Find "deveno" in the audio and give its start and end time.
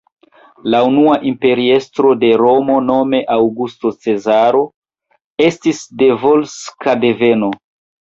7.09-7.57